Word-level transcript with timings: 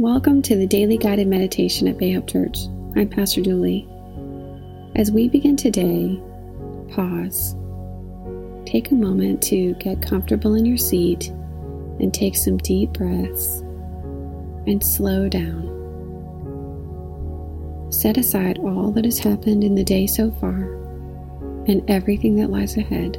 Welcome 0.00 0.42
to 0.42 0.54
the 0.54 0.68
daily 0.68 0.96
guided 0.96 1.26
meditation 1.26 1.88
at 1.88 1.98
Bay 1.98 2.12
Hope 2.12 2.28
Church. 2.28 2.66
I'm 2.94 3.08
Pastor 3.08 3.42
Julie. 3.42 3.88
As 4.94 5.10
we 5.10 5.28
begin 5.28 5.56
today, 5.56 6.22
pause. 6.94 7.56
Take 8.64 8.92
a 8.92 8.94
moment 8.94 9.42
to 9.42 9.74
get 9.80 10.00
comfortable 10.00 10.54
in 10.54 10.64
your 10.64 10.76
seat 10.76 11.30
and 11.98 12.14
take 12.14 12.36
some 12.36 12.58
deep 12.58 12.92
breaths 12.92 13.58
and 14.68 14.84
slow 14.84 15.28
down. 15.28 15.66
Set 17.90 18.18
aside 18.18 18.60
all 18.60 18.92
that 18.92 19.04
has 19.04 19.18
happened 19.18 19.64
in 19.64 19.74
the 19.74 19.82
day 19.82 20.06
so 20.06 20.30
far 20.30 20.62
and 21.66 21.82
everything 21.90 22.36
that 22.36 22.50
lies 22.50 22.76
ahead. 22.76 23.16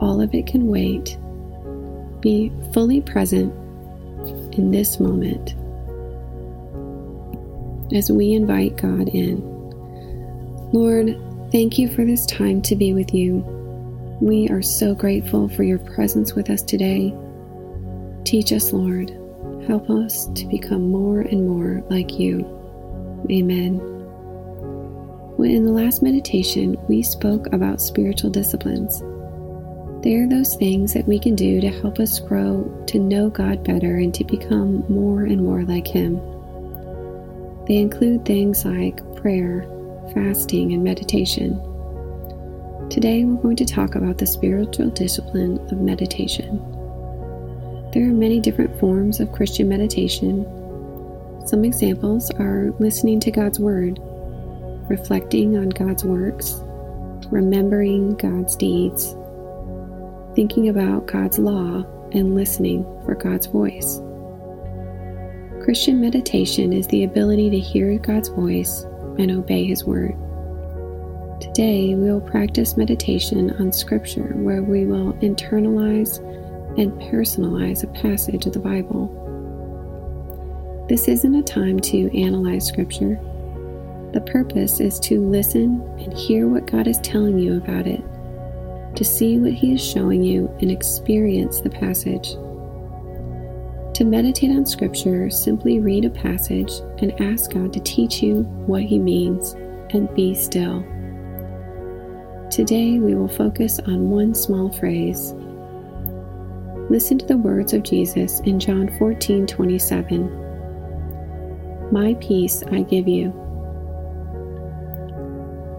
All 0.00 0.20
of 0.20 0.34
it 0.34 0.46
can 0.46 0.66
wait. 0.66 1.16
Be 2.20 2.52
fully 2.74 3.00
present 3.00 3.54
in 4.58 4.70
this 4.70 5.00
moment 5.00 5.54
as 7.92 8.10
we 8.10 8.32
invite 8.32 8.76
God 8.76 9.08
in. 9.08 9.40
Lord, 10.72 11.16
thank 11.50 11.78
you 11.78 11.88
for 11.88 12.04
this 12.04 12.24
time 12.26 12.62
to 12.62 12.76
be 12.76 12.94
with 12.94 13.12
you. 13.12 13.38
We 14.20 14.48
are 14.48 14.62
so 14.62 14.94
grateful 14.94 15.48
for 15.48 15.64
your 15.64 15.78
presence 15.78 16.34
with 16.34 16.50
us 16.50 16.62
today. 16.62 17.14
Teach 18.24 18.52
us, 18.52 18.72
Lord. 18.72 19.10
Help 19.66 19.90
us 19.90 20.26
to 20.34 20.46
become 20.46 20.90
more 20.90 21.20
and 21.20 21.48
more 21.48 21.82
like 21.90 22.18
you. 22.18 22.40
Amen. 23.30 23.78
Well, 25.36 25.50
in 25.50 25.64
the 25.64 25.72
last 25.72 26.02
meditation, 26.02 26.76
we 26.88 27.02
spoke 27.02 27.52
about 27.52 27.80
spiritual 27.80 28.30
disciplines. 28.30 29.02
They 30.02 30.14
are 30.14 30.26
those 30.26 30.54
things 30.54 30.94
that 30.94 31.06
we 31.06 31.18
can 31.18 31.34
do 31.34 31.60
to 31.60 31.68
help 31.68 32.00
us 32.00 32.20
grow 32.20 32.64
to 32.86 32.98
know 32.98 33.28
God 33.28 33.62
better 33.62 33.96
and 33.98 34.14
to 34.14 34.24
become 34.24 34.82
more 34.88 35.24
and 35.24 35.44
more 35.44 35.62
like 35.64 35.86
Him. 35.86 36.16
They 37.66 37.76
include 37.76 38.24
things 38.24 38.64
like 38.64 39.04
prayer, 39.16 39.66
fasting, 40.14 40.72
and 40.72 40.82
meditation. 40.82 41.60
Today 42.88 43.26
we're 43.26 43.42
going 43.42 43.56
to 43.56 43.66
talk 43.66 43.94
about 43.94 44.16
the 44.16 44.26
spiritual 44.26 44.88
discipline 44.88 45.58
of 45.70 45.82
meditation. 45.82 46.56
There 47.92 48.04
are 48.04 48.14
many 48.14 48.40
different 48.40 48.80
forms 48.80 49.20
of 49.20 49.32
Christian 49.32 49.68
meditation. 49.68 50.46
Some 51.46 51.62
examples 51.62 52.30
are 52.38 52.72
listening 52.78 53.20
to 53.20 53.30
God's 53.30 53.60
Word, 53.60 53.98
reflecting 54.88 55.58
on 55.58 55.68
God's 55.68 56.04
works, 56.04 56.54
remembering 57.30 58.14
God's 58.14 58.56
deeds, 58.56 59.14
thinking 60.40 60.70
about 60.70 61.04
God's 61.04 61.38
law 61.38 61.84
and 62.12 62.34
listening 62.34 62.82
for 63.04 63.14
God's 63.14 63.44
voice. 63.44 64.00
Christian 65.62 66.00
meditation 66.00 66.72
is 66.72 66.86
the 66.86 67.04
ability 67.04 67.50
to 67.50 67.58
hear 67.58 67.98
God's 67.98 68.30
voice 68.30 68.84
and 69.18 69.30
obey 69.30 69.66
His 69.66 69.84
word. 69.84 70.14
Today, 71.42 71.94
we 71.94 72.10
will 72.10 72.22
practice 72.22 72.78
meditation 72.78 73.50
on 73.60 73.70
Scripture 73.70 74.32
where 74.34 74.62
we 74.62 74.86
will 74.86 75.12
internalize 75.20 76.20
and 76.78 76.90
personalize 77.12 77.84
a 77.84 78.00
passage 78.00 78.46
of 78.46 78.54
the 78.54 78.60
Bible. 78.60 79.08
This 80.88 81.06
isn't 81.06 81.34
a 81.34 81.42
time 81.42 81.80
to 81.80 82.18
analyze 82.18 82.66
Scripture. 82.66 83.20
The 84.14 84.22
purpose 84.22 84.80
is 84.80 84.98
to 85.00 85.20
listen 85.20 85.82
and 85.98 86.14
hear 86.14 86.48
what 86.48 86.64
God 86.64 86.86
is 86.86 86.96
telling 87.00 87.38
you 87.38 87.58
about 87.58 87.86
it 87.86 88.02
to 88.94 89.04
see 89.04 89.38
what 89.38 89.52
He 89.52 89.74
is 89.74 89.84
showing 89.84 90.22
you 90.22 90.48
and 90.60 90.70
experience 90.70 91.60
the 91.60 91.70
passage. 91.70 92.34
To 93.94 94.04
meditate 94.04 94.50
on 94.50 94.66
Scripture, 94.66 95.30
simply 95.30 95.80
read 95.80 96.04
a 96.04 96.10
passage 96.10 96.72
and 96.98 97.18
ask 97.20 97.52
God 97.52 97.72
to 97.72 97.80
teach 97.80 98.22
you 98.22 98.42
what 98.66 98.82
He 98.82 98.98
means 98.98 99.52
and 99.90 100.12
be 100.14 100.34
still. 100.34 100.82
Today 102.50 102.98
we 102.98 103.14
will 103.14 103.28
focus 103.28 103.78
on 103.80 104.10
one 104.10 104.34
small 104.34 104.72
phrase. 104.72 105.34
Listen 106.90 107.18
to 107.18 107.26
the 107.26 107.36
words 107.36 107.72
of 107.72 107.84
Jesus 107.84 108.40
in 108.40 108.58
John 108.58 108.90
14 108.98 109.46
27. 109.46 110.38
My 111.92 112.14
peace 112.14 112.64
I 112.72 112.82
give 112.82 113.06
you. 113.06 113.32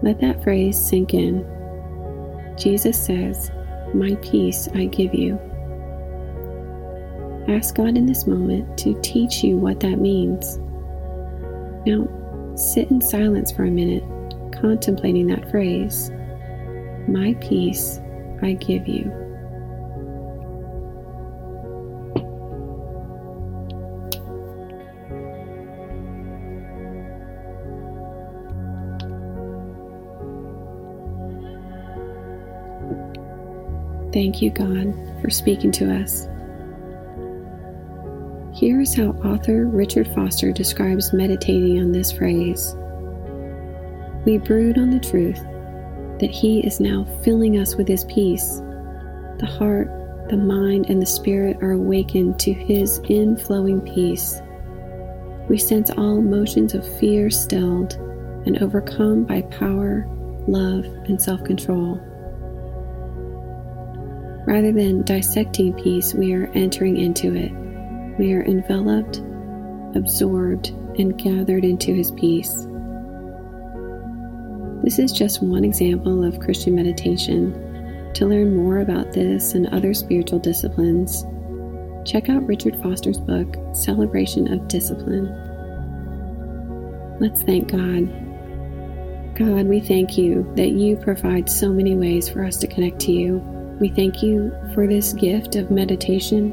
Let 0.02 0.20
that 0.20 0.42
phrase 0.42 0.82
sink 0.82 1.14
in 1.14 1.46
Jesus 2.56 3.04
says, 3.04 3.50
My 3.94 4.14
peace 4.22 4.68
I 4.74 4.86
give 4.86 5.14
you. 5.14 5.38
Ask 7.48 7.74
God 7.74 7.96
in 7.96 8.06
this 8.06 8.26
moment 8.26 8.78
to 8.78 8.98
teach 9.02 9.42
you 9.42 9.56
what 9.56 9.80
that 9.80 9.98
means. 9.98 10.58
Now, 11.86 12.08
sit 12.56 12.90
in 12.90 13.00
silence 13.00 13.50
for 13.50 13.64
a 13.64 13.70
minute, 13.70 14.04
contemplating 14.52 15.26
that 15.28 15.50
phrase. 15.50 16.10
My 17.08 17.34
peace 17.40 18.00
I 18.42 18.52
give 18.52 18.86
you. 18.86 19.21
Thank 34.12 34.42
you, 34.42 34.50
God, 34.50 34.94
for 35.22 35.30
speaking 35.30 35.72
to 35.72 35.90
us. 35.90 36.28
Here 38.54 38.80
is 38.80 38.94
how 38.94 39.12
author 39.24 39.66
Richard 39.66 40.06
Foster 40.08 40.52
describes 40.52 41.14
meditating 41.14 41.80
on 41.80 41.90
this 41.92 42.12
phrase 42.12 42.76
We 44.26 44.36
brood 44.36 44.76
on 44.76 44.90
the 44.90 45.00
truth 45.00 45.42
that 46.20 46.30
He 46.30 46.60
is 46.60 46.78
now 46.78 47.06
filling 47.24 47.58
us 47.58 47.76
with 47.76 47.88
His 47.88 48.04
peace. 48.04 48.60
The 49.38 49.46
heart, 49.46 49.88
the 50.28 50.36
mind, 50.36 50.90
and 50.90 51.00
the 51.00 51.06
spirit 51.06 51.62
are 51.62 51.72
awakened 51.72 52.38
to 52.40 52.52
His 52.52 53.00
inflowing 53.00 53.82
peace. 53.94 54.42
We 55.48 55.56
sense 55.56 55.90
all 55.90 56.18
emotions 56.18 56.74
of 56.74 56.98
fear 56.98 57.30
stilled 57.30 57.94
and 58.44 58.62
overcome 58.62 59.24
by 59.24 59.42
power, 59.42 60.06
love, 60.46 60.84
and 61.06 61.20
self 61.20 61.42
control. 61.44 61.98
Rather 64.46 64.72
than 64.72 65.02
dissecting 65.02 65.72
peace, 65.74 66.14
we 66.14 66.32
are 66.34 66.50
entering 66.54 66.96
into 66.96 67.34
it. 67.34 67.52
We 68.18 68.34
are 68.34 68.42
enveloped, 68.42 69.18
absorbed, 69.96 70.70
and 70.98 71.16
gathered 71.16 71.64
into 71.64 71.94
His 71.94 72.10
peace. 72.12 72.66
This 74.82 74.98
is 74.98 75.12
just 75.12 75.42
one 75.42 75.64
example 75.64 76.24
of 76.24 76.40
Christian 76.40 76.74
meditation. 76.74 78.12
To 78.14 78.26
learn 78.26 78.56
more 78.56 78.80
about 78.80 79.12
this 79.12 79.54
and 79.54 79.68
other 79.68 79.94
spiritual 79.94 80.40
disciplines, 80.40 81.24
check 82.04 82.28
out 82.28 82.46
Richard 82.46 82.76
Foster's 82.82 83.18
book, 83.18 83.56
Celebration 83.74 84.52
of 84.52 84.66
Discipline. 84.66 85.28
Let's 87.20 87.42
thank 87.42 87.70
God. 87.70 88.08
God, 89.36 89.66
we 89.66 89.78
thank 89.78 90.18
you 90.18 90.52
that 90.56 90.70
you 90.70 90.96
provide 90.96 91.48
so 91.48 91.72
many 91.72 91.94
ways 91.94 92.28
for 92.28 92.44
us 92.44 92.56
to 92.58 92.66
connect 92.66 92.98
to 93.02 93.12
you. 93.12 93.61
We 93.82 93.88
thank 93.88 94.22
you 94.22 94.54
for 94.74 94.86
this 94.86 95.12
gift 95.12 95.56
of 95.56 95.72
meditation. 95.72 96.52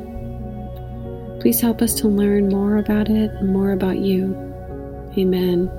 Please 1.39 1.61
help 1.61 1.83
us 1.83 1.93
to 2.01 2.07
learn 2.07 2.49
more 2.49 2.77
about 2.77 3.07
it 3.07 3.29
and 3.29 3.53
more 3.53 3.73
about 3.73 3.99
you. 3.99 4.33
Amen. 5.15 5.69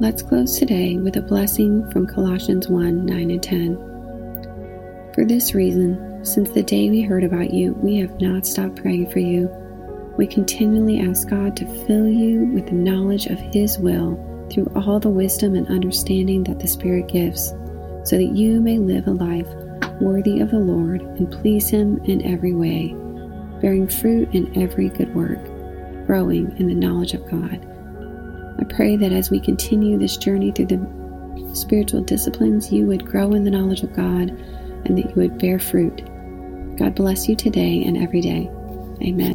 Let's 0.00 0.22
close 0.22 0.58
today 0.58 0.96
with 0.96 1.18
a 1.18 1.22
blessing 1.22 1.88
from 1.92 2.08
Colossians 2.08 2.66
1 2.66 3.06
9 3.06 3.30
and 3.30 3.40
10. 3.40 3.76
For 5.14 5.24
this 5.24 5.54
reason, 5.54 6.24
since 6.24 6.50
the 6.50 6.64
day 6.64 6.90
we 6.90 7.00
heard 7.00 7.22
about 7.22 7.54
you, 7.54 7.74
we 7.74 7.98
have 7.98 8.20
not 8.20 8.44
stopped 8.44 8.74
praying 8.74 9.08
for 9.12 9.20
you. 9.20 9.46
We 10.16 10.26
continually 10.26 10.98
ask 10.98 11.28
God 11.28 11.56
to 11.58 11.86
fill 11.86 12.08
you 12.08 12.46
with 12.46 12.66
the 12.66 12.72
knowledge 12.72 13.26
of 13.26 13.38
His 13.38 13.78
will 13.78 14.18
through 14.50 14.66
all 14.74 14.98
the 14.98 15.10
wisdom 15.10 15.54
and 15.54 15.68
understanding 15.68 16.42
that 16.42 16.58
the 16.58 16.66
Spirit 16.66 17.06
gives 17.06 17.54
so 18.04 18.16
that 18.16 18.34
you 18.34 18.60
may 18.60 18.78
live 18.78 19.06
a 19.06 19.12
life 19.12 19.48
worthy 20.00 20.40
of 20.40 20.50
the 20.50 20.58
Lord 20.58 21.00
and 21.00 21.30
please 21.30 21.68
Him 21.68 21.98
in 22.04 22.22
every 22.22 22.54
way, 22.54 22.94
bearing 23.60 23.88
fruit 23.88 24.28
in 24.34 24.56
every 24.60 24.88
good 24.88 25.14
work, 25.14 25.42
growing 26.06 26.56
in 26.58 26.68
the 26.68 26.74
knowledge 26.74 27.14
of 27.14 27.28
God. 27.30 27.66
I 28.58 28.64
pray 28.64 28.96
that 28.96 29.12
as 29.12 29.30
we 29.30 29.40
continue 29.40 29.98
this 29.98 30.16
journey 30.16 30.52
through 30.52 30.66
the 30.66 31.54
spiritual 31.54 32.02
disciplines, 32.02 32.72
you 32.72 32.86
would 32.86 33.04
grow 33.04 33.32
in 33.32 33.44
the 33.44 33.50
knowledge 33.50 33.82
of 33.82 33.94
God 33.94 34.30
and 34.84 34.98
that 34.98 35.06
you 35.06 35.14
would 35.16 35.38
bear 35.38 35.58
fruit. 35.58 36.02
God 36.76 36.94
bless 36.94 37.28
you 37.28 37.36
today 37.36 37.82
and 37.84 37.96
every 37.96 38.20
day. 38.20 38.50
Amen. 39.02 39.31